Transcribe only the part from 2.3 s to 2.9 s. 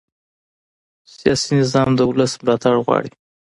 ملاتړ